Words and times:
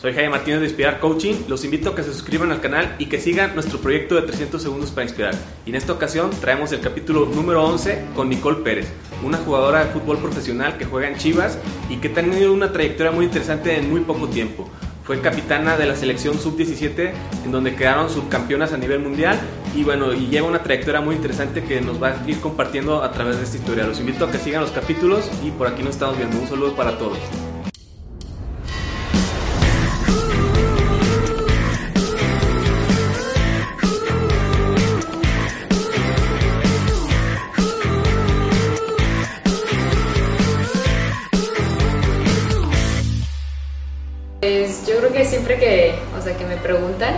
Soy 0.00 0.14
Jaime 0.14 0.30
Martínez 0.30 0.60
de 0.60 0.66
Inspirar 0.66 0.98
Coaching. 0.98 1.42
Los 1.46 1.62
invito 1.62 1.90
a 1.90 1.94
que 1.94 2.02
se 2.02 2.14
suscriban 2.14 2.50
al 2.50 2.62
canal 2.62 2.96
y 2.98 3.04
que 3.04 3.20
sigan 3.20 3.54
nuestro 3.54 3.80
proyecto 3.80 4.14
de 4.14 4.22
300 4.22 4.62
segundos 4.62 4.90
para 4.92 5.04
inspirar. 5.04 5.34
Y 5.66 5.70
en 5.70 5.76
esta 5.76 5.92
ocasión 5.92 6.30
traemos 6.40 6.72
el 6.72 6.80
capítulo 6.80 7.26
número 7.26 7.62
11 7.64 8.06
con 8.14 8.30
Nicole 8.30 8.62
Pérez, 8.62 8.90
una 9.22 9.36
jugadora 9.36 9.84
de 9.84 9.92
fútbol 9.92 10.16
profesional 10.16 10.78
que 10.78 10.86
juega 10.86 11.08
en 11.08 11.18
Chivas 11.18 11.58
y 11.90 11.98
que 11.98 12.08
ha 12.08 12.14
tenido 12.14 12.50
una 12.50 12.72
trayectoria 12.72 13.12
muy 13.12 13.26
interesante 13.26 13.76
en 13.76 13.90
muy 13.90 14.00
poco 14.00 14.26
tiempo. 14.28 14.70
Fue 15.04 15.20
capitana 15.20 15.76
de 15.76 15.84
la 15.84 15.94
selección 15.94 16.38
sub-17 16.38 17.12
en 17.44 17.52
donde 17.52 17.74
quedaron 17.74 18.08
subcampeonas 18.08 18.72
a 18.72 18.78
nivel 18.78 19.00
mundial 19.00 19.38
y 19.76 19.84
bueno, 19.84 20.14
y 20.14 20.28
lleva 20.28 20.48
una 20.48 20.62
trayectoria 20.62 21.02
muy 21.02 21.16
interesante 21.16 21.62
que 21.62 21.82
nos 21.82 22.02
va 22.02 22.22
a 22.24 22.30
ir 22.30 22.40
compartiendo 22.40 23.02
a 23.02 23.12
través 23.12 23.36
de 23.36 23.44
esta 23.44 23.58
historia. 23.58 23.86
Los 23.86 24.00
invito 24.00 24.24
a 24.24 24.30
que 24.30 24.38
sigan 24.38 24.62
los 24.62 24.70
capítulos 24.70 25.30
y 25.44 25.50
por 25.50 25.66
aquí 25.66 25.82
nos 25.82 25.92
estamos 25.96 26.16
viendo. 26.16 26.38
Un 26.38 26.48
saludo 26.48 26.74
para 26.74 26.96
todos. 26.96 27.18
Siempre 45.50 45.58
que, 45.58 45.94
o 46.16 46.22
sea, 46.22 46.36
que 46.36 46.44
me 46.44 46.56
preguntan, 46.56 47.14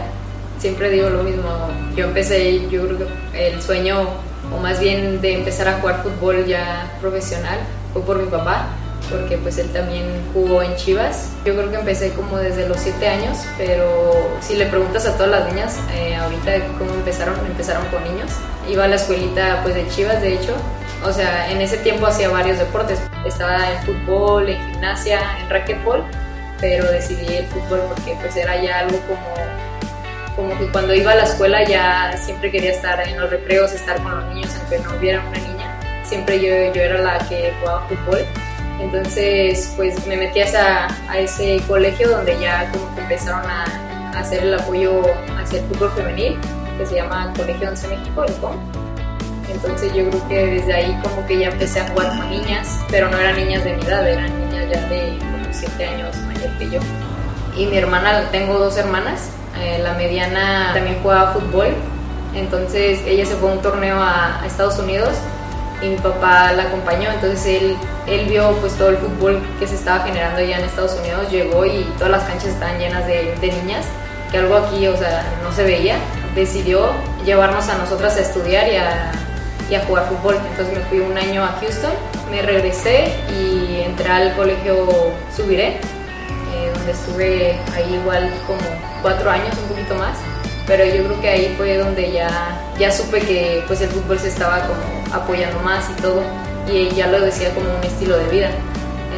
siempre 0.59 0.91
digo 0.91 1.11
lo 1.11 1.23
mismo. 1.23 1.51
Yo 1.95 2.07
empecé, 2.07 2.69
yo 2.71 2.87
creo 2.87 2.99
que 2.99 3.49
el 3.49 3.61
sueño, 3.61 4.09
o 4.55 4.59
más 4.59 4.81
bien 4.81 5.21
de 5.21 5.35
empezar 5.35 5.69
a 5.69 5.81
jugar 5.81 6.03
fútbol 6.03 6.47
ya 6.47 6.91
profesional, 7.01 7.59
fue 7.93 8.03
por 8.03 8.23
mi 8.23 8.31
papá, 8.31 8.69
porque 9.11 9.37
pues 9.37 9.59
él 9.59 9.69
también 9.71 10.05
jugó 10.33 10.63
en 10.63 10.75
Chivas. 10.77 11.31
Yo 11.45 11.55
creo 11.55 11.71
que 11.71 11.77
empecé 11.77 12.13
como 12.13 12.39
desde 12.39 12.67
los 12.69 12.79
7 12.79 13.07
años, 13.07 13.39
pero 13.59 14.39
si 14.41 14.57
le 14.57 14.67
preguntas 14.67 15.05
a 15.07 15.15
todas 15.17 15.31
las 15.31 15.53
niñas, 15.53 15.79
eh, 15.95 16.15
ahorita 16.17 16.53
cómo 16.79 16.95
empezaron, 16.95 17.35
empezaron 17.47 17.85
con 17.89 18.03
niños. 18.05 18.31
Iba 18.69 18.85
a 18.85 18.89
la 18.89 18.97
escuelita 18.97 19.61
pues 19.63 19.75
de 19.75 19.87
Chivas, 19.89 20.23
de 20.23 20.35
hecho. 20.35 20.55
O 21.05 21.13
sea, 21.13 21.51
en 21.51 21.61
ese 21.61 21.77
tiempo 21.79 22.07
hacía 22.07 22.31
varios 22.31 22.59
deportes. 22.59 22.99
Estaba 23.27 23.73
en 23.73 23.83
fútbol, 23.83 24.49
en 24.49 24.73
gimnasia, 24.73 25.21
en 25.41 25.51
racquetball 25.51 26.05
pero 26.63 26.91
decidí 26.93 27.27
el 27.35 27.47
fútbol 27.47 27.81
porque 27.89 28.17
pues 28.21 28.37
era 28.37 28.63
ya 28.63 28.79
algo 28.79 28.97
como, 29.01 29.35
como 30.37 30.59
que 30.59 30.71
cuando 30.71 30.95
iba 30.95 31.11
a 31.11 31.17
la 31.17 31.25
escuela 31.25 31.65
ya 31.65 32.17
siempre 32.17 32.53
quería 32.53 32.71
estar 32.71 33.07
en 33.07 33.21
los 33.21 33.29
recreos, 33.29 33.73
estar 33.73 34.01
con 34.01 34.13
los 34.13 34.33
niños, 34.33 34.51
aunque 34.61 34.79
no 34.79 34.97
hubiera 34.97 35.21
una 35.27 35.39
niña, 35.39 36.05
siempre 36.05 36.41
yo, 36.41 36.73
yo 36.73 36.83
era 36.83 36.99
la 37.03 37.19
que 37.29 37.53
jugaba 37.61 37.87
fútbol. 37.89 38.25
Entonces 38.81 39.73
pues 39.77 40.07
me 40.07 40.17
metí 40.17 40.41
a, 40.41 40.89
a 41.09 41.19
ese 41.19 41.61
colegio 41.67 42.09
donde 42.09 42.39
ya 42.39 42.71
como 42.71 42.95
que 42.95 43.03
empezaron 43.03 43.45
a, 43.45 43.65
a 44.15 44.21
hacer 44.21 44.45
el 44.45 44.55
apoyo 44.55 45.03
hacia 45.37 45.59
el 45.59 45.67
fútbol 45.67 45.91
femenil, 45.97 46.39
que 46.79 46.87
se 46.87 46.95
llama 46.95 47.33
Colegio 47.37 47.69
11 47.71 47.89
México, 47.89 48.25
el 48.25 48.35
COM. 48.35 48.57
Entonces 49.51 49.93
yo 49.93 50.09
creo 50.09 50.29
que 50.29 50.47
desde 50.47 50.73
ahí 50.73 51.01
como 51.03 51.27
que 51.27 51.39
ya 51.41 51.49
empecé 51.49 51.81
a 51.81 51.89
jugar 51.89 52.17
con 52.17 52.31
niñas, 52.31 52.79
pero 52.89 53.11
no 53.11 53.19
eran 53.19 53.37
niñas 53.37 53.65
de 53.65 53.75
mi 53.75 53.83
edad, 53.83 54.09
eran 54.09 54.49
niñas 54.49 54.71
ya 54.73 54.89
de 54.89 55.32
7 55.53 55.87
años 55.87 56.17
mayor 56.27 56.51
que 56.59 56.71
yo. 56.71 56.81
Y 57.57 57.67
mi 57.67 57.77
hermana, 57.77 58.29
tengo 58.31 58.59
dos 58.59 58.77
hermanas, 58.77 59.31
eh, 59.59 59.81
la 59.83 59.95
mediana 59.95 60.73
también 60.73 60.99
jugaba 61.03 61.33
fútbol, 61.33 61.69
entonces 62.35 63.01
ella 63.07 63.27
se 63.27 63.35
fue 63.35 63.51
a 63.51 63.53
un 63.53 63.63
torneo 63.63 64.01
a, 64.01 64.41
a, 64.43 64.47
Estados 64.47 64.79
Unidos 64.79 65.11
y 65.83 65.89
mi 65.89 65.97
papá 65.97 66.53
la 66.53 66.65
acompañó, 66.65 67.11
entonces 67.11 67.45
él, 67.45 67.77
él 68.07 68.27
vio 68.27 68.53
pues 68.61 68.73
todo 68.75 68.89
el 68.89 68.97
fútbol 68.97 69.43
que 69.59 69.67
se 69.67 69.75
estaba 69.75 70.05
generando 70.05 70.39
allá 70.39 70.59
en 70.59 70.65
Estados 70.65 70.97
Unidos, 70.99 71.31
llegó 71.31 71.67
y 71.67 71.83
todas 71.99 72.11
las 72.11 72.23
canchas 72.23 72.47
estaban 72.47 72.79
llenas 72.79 73.07
de, 73.07 73.35
de 73.41 73.53
niñas, 73.53 73.85
que 74.31 74.39
algo 74.39 74.57
aquí, 74.57 74.87
o 74.87 74.97
sea, 74.97 75.23
no 75.43 75.53
se 75.53 75.65
veía, 75.65 75.97
decidió 76.35 76.89
llevarnos 77.27 77.69
a 77.69 77.77
nosotras 77.77 78.17
a 78.17 78.21
estudiar 78.21 78.69
y 78.73 78.77
a 78.77 79.13
y 79.73 79.75
a 79.75 79.81
jugar 79.87 80.07
fútbol. 80.09 80.37
Entonces 80.51 80.77
me 80.77 80.85
fui 80.85 81.01
un 81.01 81.17
año 81.17 81.43
a 81.43 81.57
Houston, 81.61 81.93
me 82.33 82.41
regresé 82.41 83.13
y 83.39 83.83
entré 83.83 84.09
al 84.09 84.35
colegio 84.35 85.13
Subiré, 85.37 85.77
eh, 85.77 86.73
donde 86.75 86.93
estuve 86.93 87.59
ahí 87.77 87.95
igual 88.01 88.33
como 88.47 88.63
cuatro 89.03 89.31
años, 89.31 89.55
un 89.63 89.69
poquito 89.69 89.95
más. 89.97 90.17
Pero 90.67 90.83
yo 90.87 91.05
creo 91.05 91.21
que 91.21 91.29
ahí 91.29 91.55
fue 91.59 91.77
donde 91.77 92.11
ya, 92.11 92.59
ya 92.79 92.91
supe 92.91 93.21
que 93.21 93.63
pues 93.67 93.83
el 93.83 93.91
fútbol 93.91 94.19
se 94.19 94.29
estaba 94.29 94.61
como 94.61 95.15
apoyando 95.15 95.61
más 95.61 95.91
y 95.91 96.01
todo. 96.01 96.23
Y 96.73 96.89
ya 96.95 97.09
lo 97.09 97.21
decía 97.21 97.53
como 97.55 97.69
un 97.77 97.85
estilo 97.85 98.17
de 98.17 98.29
vida. 98.31 98.51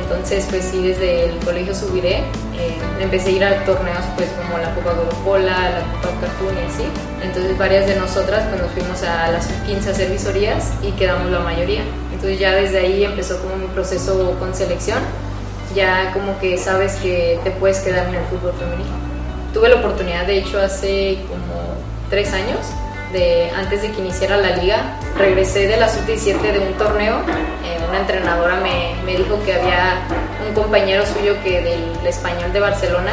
Entonces, 0.02 0.46
pues 0.50 0.64
sí, 0.64 0.82
desde 0.82 1.26
el 1.26 1.38
colegio 1.38 1.72
Subiré 1.72 2.18
eh, 2.58 2.78
empecé 3.00 3.28
a 3.28 3.32
ir 3.32 3.44
a 3.44 3.64
torneos 3.64 4.04
pues 4.16 4.28
como 4.30 4.58
la 4.58 4.74
Copa 4.74 4.92
Coca-Cola, 4.96 5.70
la 5.70 5.80
Copa 5.92 6.20
Cartoon 6.20 6.56
y 6.56 6.66
así. 6.66 6.84
Entonces 7.22 7.56
varias 7.56 7.86
de 7.86 7.96
nosotras 7.96 8.44
pues 8.48 8.60
nos 8.60 8.72
fuimos 8.72 9.02
a 9.04 9.30
las 9.30 9.46
15 9.66 9.88
a 9.88 9.92
hacer 9.92 10.10
visorías 10.10 10.72
y 10.82 10.90
quedamos 10.92 11.30
la 11.30 11.40
mayoría. 11.40 11.82
Entonces 12.24 12.40
ya 12.40 12.54
desde 12.54 12.78
ahí 12.78 13.04
empezó 13.04 13.38
como 13.38 13.56
mi 13.56 13.66
proceso 13.66 14.34
con 14.38 14.54
selección. 14.54 14.98
Ya 15.74 16.10
como 16.14 16.38
que 16.38 16.56
sabes 16.56 16.94
que 16.94 17.38
te 17.44 17.50
puedes 17.50 17.80
quedar 17.80 18.08
en 18.08 18.14
el 18.14 18.24
fútbol 18.24 18.54
femenino. 18.58 18.96
Tuve 19.52 19.68
la 19.68 19.76
oportunidad, 19.76 20.24
de 20.24 20.38
hecho, 20.38 20.58
hace 20.58 21.18
como 21.28 21.74
tres 22.08 22.32
años, 22.32 22.60
de, 23.12 23.50
antes 23.54 23.82
de 23.82 23.90
que 23.90 24.00
iniciara 24.00 24.38
la 24.38 24.56
liga, 24.56 24.98
regresé 25.18 25.68
de 25.68 25.76
la 25.76 25.86
sub-17 25.90 26.40
de 26.40 26.60
un 26.60 26.72
torneo. 26.78 27.16
Eh, 27.62 27.78
una 27.86 27.98
entrenadora 27.98 28.56
me, 28.56 28.94
me, 29.04 29.18
dijo 29.18 29.38
que 29.44 29.52
había 29.52 30.06
un 30.48 30.54
compañero 30.54 31.04
suyo 31.04 31.34
que 31.44 31.60
del 31.60 32.06
español 32.06 32.54
de 32.54 32.60
Barcelona 32.60 33.12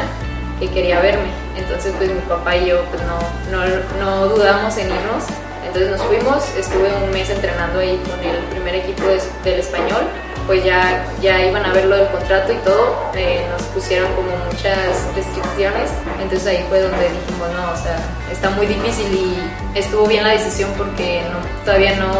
que 0.58 0.70
quería 0.70 1.00
verme. 1.00 1.28
Entonces, 1.58 1.92
pues 1.98 2.10
mi 2.10 2.20
papá 2.20 2.56
y 2.56 2.70
yo 2.70 2.82
pues, 2.86 3.02
no, 3.02 3.18
no, 3.50 3.62
no 4.00 4.28
dudamos 4.28 4.74
en 4.78 4.86
irnos. 4.86 5.24
Entonces 5.72 5.90
nos 5.90 6.02
fuimos, 6.02 6.54
estuve 6.54 6.92
un 7.02 7.10
mes 7.12 7.30
entrenando 7.30 7.78
ahí 7.78 7.98
con 8.04 8.20
el 8.20 8.44
primer 8.50 8.74
equipo 8.74 9.04
de, 9.04 9.20
del 9.42 9.60
español 9.60 10.02
pues 10.46 10.64
ya, 10.64 11.06
ya 11.20 11.40
iban 11.46 11.64
a 11.64 11.72
ver 11.72 11.86
lo 11.86 11.96
del 11.96 12.08
contrato 12.08 12.52
y 12.52 12.56
todo, 12.56 12.96
eh, 13.14 13.46
nos 13.50 13.62
pusieron 13.68 14.12
como 14.14 14.30
muchas 14.50 15.06
restricciones, 15.14 15.90
entonces 16.20 16.46
ahí 16.46 16.64
fue 16.68 16.80
donde 16.80 16.98
dijimos, 16.98 17.48
no, 17.54 17.72
o 17.72 17.76
sea, 17.76 17.98
está 18.30 18.50
muy 18.50 18.66
difícil 18.66 19.06
y 19.12 19.78
estuvo 19.78 20.06
bien 20.06 20.24
la 20.24 20.30
decisión 20.30 20.70
porque 20.76 21.22
no, 21.30 21.38
todavía 21.64 21.96
no, 21.96 22.12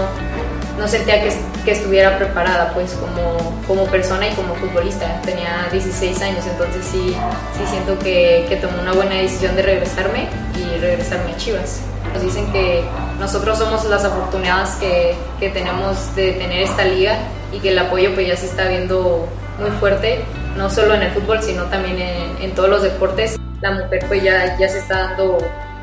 no 0.79 0.89
sentía 0.89 1.23
que, 1.23 1.33
que, 1.65 1.73
estuviera 1.73 2.17
preparada 2.17 2.73
pues 2.73 2.93
como, 2.93 3.61
como 3.67 3.87
persona 3.87 4.29
y 4.29 4.35
como 4.35 4.55
futbolista, 4.55 5.21
tenía 5.23 5.69
16 5.73 6.23
años, 6.23 6.47
entonces 6.47 6.85
sí, 6.85 7.17
sí 7.59 7.65
siento 7.69 7.99
que, 7.99 8.47
que 8.49 8.57
tomé 8.57 8.79
una 8.81 8.93
buena 8.93 9.17
decisión 9.17 9.57
de 9.57 9.63
regresarme 9.63 10.29
y 10.57 10.79
regresarme 10.79 11.33
a 11.33 11.37
Chivas. 11.37 11.81
Nos 12.15 12.23
dicen 12.23 12.51
que 12.53 12.85
nosotros 13.19 13.59
somos 13.59 13.85
las 13.85 14.05
afortunadas 14.05 14.77
que, 14.77 15.15
que 15.39 15.51
tenemos 15.51 16.15
de 16.17 16.33
tener 16.33 16.63
esta 16.63 16.85
liga 16.85 17.19
y 17.53 17.59
que 17.59 17.71
el 17.71 17.79
apoyo 17.79 18.15
pues 18.15 18.27
ya 18.27 18.37
se 18.37 18.47
está 18.47 18.69
viendo 18.69 19.29
muy 19.59 19.71
fuerte, 19.73 20.25
no 20.57 20.71
solo 20.71 20.95
en 20.95 21.03
el 21.03 21.13
fútbol, 21.13 21.43
sino 21.43 21.65
también 21.65 21.99
en, 21.99 22.43
en, 22.43 22.55
todos 22.55 22.69
los 22.69 22.83
deportes. 22.83 23.39
La 23.61 23.73
mujer 23.73 24.05
pues 24.09 24.23
ya, 24.23 24.57
ya 24.59 24.69
se 24.69 24.79
está 24.79 25.09
dando 25.09 25.39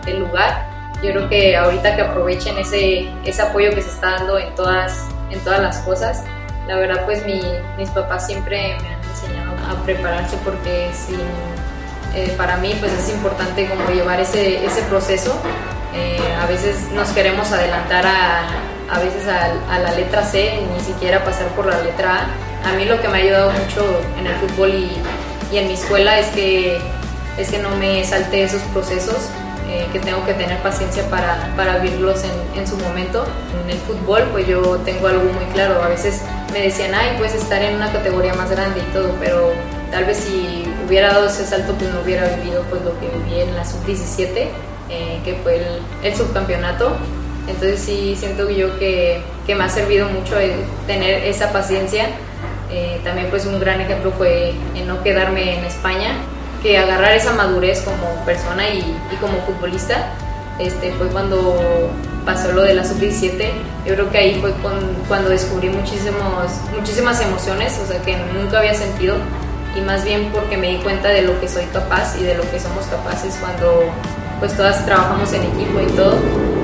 el 0.06 0.19
lugar. 0.19 0.67
Yo 1.01 1.12
creo 1.12 1.29
que 1.29 1.56
ahorita 1.56 1.95
que 1.95 2.01
aprovechen 2.01 2.57
ese, 2.57 3.09
ese 3.23 3.41
apoyo 3.41 3.69
que 3.73 3.81
se 3.81 3.90
está 3.90 4.11
dando 4.17 4.38
en 4.38 4.53
todas, 4.56 5.06
en 5.29 5.40
todas 5.41 5.61
las 5.61 5.78
cosas, 5.79 6.23
la 6.67 6.75
verdad 6.75 7.06
pues 7.06 7.25
mi, 7.25 7.41
mis 7.78 7.90
papás 7.91 8.28
siempre 8.28 8.75
me 8.81 8.90
han 8.90 9.01
enseñado 9.09 9.56
a 9.69 9.84
prepararse 9.85 10.38
porque 10.44 10.90
sin, 10.94 11.19
eh, 12.16 12.34
para 12.38 12.57
mí 12.57 12.75
pues 12.79 12.91
es 12.91 13.09
importante 13.09 13.67
como 13.67 13.90
llevar 13.91 14.19
ese, 14.19 14.66
ese 14.66 14.81
proceso. 14.84 15.40
A 16.39 16.45
veces 16.45 16.89
nos 16.94 17.09
queremos 17.09 17.51
adelantar 17.51 18.05
a, 18.07 18.47
a 18.89 19.00
veces 19.00 19.27
a, 19.27 19.51
a, 19.73 19.79
la 19.79 19.91
letra 19.91 20.23
C, 20.23 20.59
ni 20.73 20.79
siquiera 20.83 21.23
pasar 21.23 21.47
por 21.50 21.66
la 21.66 21.81
letra 21.81 22.29
A. 22.63 22.69
A 22.69 22.73
mí 22.73 22.85
lo 22.85 23.01
que 23.01 23.07
me 23.09 23.17
ha 23.17 23.22
ayudado 23.22 23.51
mucho 23.51 23.85
en 24.17 24.27
el 24.27 24.35
fútbol 24.35 24.73
y, 24.73 24.91
y 25.51 25.57
en 25.57 25.67
mi 25.67 25.73
escuela 25.73 26.17
es 26.17 26.28
que, 26.28 26.79
es 27.38 27.49
que 27.49 27.59
no 27.59 27.75
me 27.75 28.03
salte 28.05 28.43
esos 28.43 28.61
procesos, 28.73 29.29
eh, 29.69 29.85
que 29.91 29.99
tengo 29.99 30.25
que 30.25 30.34
tener 30.34 30.58
paciencia 30.59 31.03
para, 31.09 31.53
para 31.55 31.78
vivirlos 31.78 32.23
en, 32.23 32.59
en, 32.59 32.67
su 32.67 32.78
momento. 32.78 33.25
En 33.64 33.69
el 33.69 33.78
fútbol 33.79 34.23
pues 34.31 34.47
yo 34.47 34.78
tengo 34.85 35.08
algo 35.08 35.25
muy 35.34 35.46
claro, 35.53 35.84
a 35.84 35.90
veces 35.90 36.22
me 36.53 36.61
decían, 36.61 36.93
ay, 36.96 37.16
puedes 37.17 37.35
estar 37.35 37.61
en 37.61 37.75
una 37.75 37.91
categoría 37.91 38.34
más 38.34 38.49
grande 38.49 38.79
y 38.79 38.93
todo, 38.93 39.14
pero 39.19 39.52
tal 39.91 40.05
vez 40.05 40.17
si 40.17 40.66
hubiera 40.87 41.09
dado 41.09 41.28
ese 41.28 41.46
salto 41.46 41.73
pues 41.73 41.93
no 41.93 42.02
hubiera 42.02 42.28
vivido 42.35 42.64
pues 42.69 42.81
lo 42.81 42.99
que 42.99 43.08
viví 43.09 43.41
en 43.41 43.55
la 43.55 43.66
sub-17, 43.66 44.47
eh, 44.90 45.20
que 45.24 45.36
fue 45.36 45.58
el, 45.58 45.82
el 46.03 46.16
subcampeonato 46.16 46.96
entonces 47.50 47.80
sí 47.80 48.16
siento 48.18 48.50
yo 48.50 48.78
que, 48.78 49.22
que 49.47 49.56
me 49.56 49.64
ha 49.64 49.70
servido 49.70 50.08
mucho 50.09 50.36
tener 50.86 51.24
esa 51.26 51.52
paciencia. 51.52 52.09
Eh, 52.72 53.02
también 53.03 53.28
pues 53.30 53.46
un 53.47 53.59
gran 53.59 53.82
ejemplo 53.82 54.12
fue 54.12 54.53
en 54.76 54.88
no 54.88 55.02
quedarme 55.02 55.58
en 55.58 55.66
España, 55.66 56.12
que 56.62 56.78
agarrar 56.78 57.14
esa 57.14 57.34
madurez 57.34 57.82
como 57.82 58.24
persona 58.26 58.70
y, 58.70 58.80
y 58.80 59.16
como 59.20 59.40
futbolista 59.47 60.14
este, 60.59 60.91
fue 60.94 61.08
cuando 61.08 61.90
pasó 62.24 62.52
lo 62.52 62.62
de 62.62 62.76
la 62.76 62.86
sub-17. 62.86 63.50
Yo 63.88 63.96
creo 63.96 64.12
que 64.12 64.18
ahí 64.20 64.40
fue 64.40 64.52
con, 64.62 64.74
cuando 65.08 65.30
descubrí 65.30 65.70
muchísimos, 65.70 66.52
muchísimas 66.78 67.20
emociones, 67.22 67.80
o 67.84 67.88
sea, 67.88 68.00
que 68.03 68.16
nunca 68.34 68.59
había 68.59 68.76
sentido. 68.76 69.16
y 69.76 69.82
más 69.82 70.03
bien 70.03 70.30
porque 70.34 70.58
me 70.58 70.70
di 70.70 70.78
cuenta 70.78 71.09
de 71.09 71.22
lo 71.22 71.40
que 71.40 71.47
soy 71.47 71.64
capaz 71.66 72.18
y 72.20 72.24
de 72.24 72.36
lo 72.36 72.41
que 72.52 72.59
somos 72.59 72.86
capaces 72.88 73.38
cuando 73.40 73.91
pues 74.40 74.56
todas 74.56 74.86
trabajamos 74.86 75.32
en 75.34 75.44
equipo 75.44 75.80
y 75.82 75.91
todo. 75.96 76.16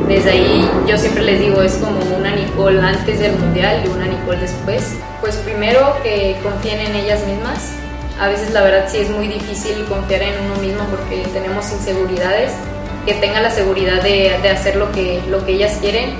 Desde 0.07 0.31
ahí 0.31 0.69
yo 0.88 0.98
siempre 0.98 1.24
les 1.24 1.39
digo, 1.39 1.62
es 1.62 1.74
como 1.75 2.00
una 2.16 2.36
Nicole 2.36 2.80
antes 2.80 3.19
del 3.19 3.36
mundial 3.38 3.81
y 3.86 3.89
una 3.89 4.06
Nicole 4.06 4.39
después. 4.39 4.95
Pues 5.22 5.36
primero 5.38 5.98
que 6.04 6.38
confíen 6.44 6.80
en 6.80 6.95
ellas 6.95 7.25
mismas. 7.25 7.74
A 8.19 8.27
veces 8.27 8.51
la 8.51 8.62
verdad 8.62 8.86
sí 8.88 9.00
es 9.00 9.10
muy 9.10 9.27
difícil 9.27 9.83
confiar 9.86 10.22
en 10.22 10.33
uno 10.45 10.56
mismo 10.62 10.83
porque 10.86 11.27
tenemos 11.33 11.72
inseguridades. 11.72 12.51
Que 13.06 13.13
tengan 13.16 13.44
la 13.44 13.51
seguridad 13.51 14.01
de, 14.01 14.36
de 14.42 14.50
hacer 14.50 14.77
lo 14.77 14.92
que, 14.92 15.22
lo 15.30 15.45
que 15.45 15.54
ellas 15.54 15.77
quieren. 15.81 16.16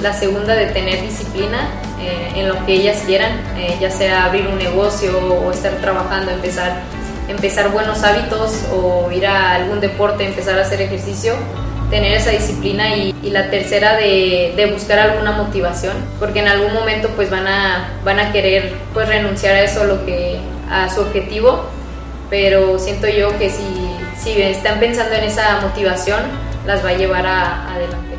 La 0.00 0.12
segunda 0.12 0.54
de 0.54 0.66
tener 0.66 1.00
disciplina 1.02 1.68
eh, 2.00 2.32
en 2.36 2.48
lo 2.48 2.64
que 2.66 2.74
ellas 2.74 3.02
quieran, 3.06 3.40
eh, 3.56 3.76
ya 3.80 3.90
sea 3.90 4.26
abrir 4.26 4.46
un 4.46 4.58
negocio 4.58 5.18
o 5.18 5.50
estar 5.50 5.72
trabajando, 5.76 6.30
empezar 6.30 6.82
empezar 7.28 7.70
buenos 7.70 8.02
hábitos 8.02 8.64
o 8.72 9.10
ir 9.10 9.26
a 9.26 9.54
algún 9.54 9.80
deporte, 9.80 10.24
empezar 10.24 10.58
a 10.58 10.62
hacer 10.62 10.80
ejercicio, 10.80 11.34
tener 11.90 12.12
esa 12.12 12.30
disciplina 12.30 12.96
y, 12.96 13.14
la 13.30 13.50
tercera 13.50 13.96
de, 13.96 14.70
buscar 14.72 14.98
alguna 14.98 15.32
motivación, 15.32 15.94
porque 16.18 16.40
en 16.40 16.48
algún 16.48 16.72
momento 16.72 17.08
pues 17.16 17.28
van 17.28 17.46
a, 17.46 17.88
van 18.04 18.18
a 18.18 18.32
querer 18.32 18.72
pues 18.94 19.08
renunciar 19.08 19.54
a 19.56 19.62
eso, 19.62 19.82
a 20.70 20.88
su 20.88 21.00
objetivo, 21.00 21.64
pero 22.30 22.78
siento 22.78 23.08
yo 23.08 23.36
que 23.38 23.50
si, 23.50 23.62
si 24.18 24.40
están 24.40 24.80
pensando 24.80 25.14
en 25.14 25.24
esa 25.24 25.60
motivación, 25.60 26.20
las 26.66 26.84
va 26.84 26.90
a 26.90 26.94
llevar 26.94 27.26
a, 27.26 27.72
adelante. 27.74 28.15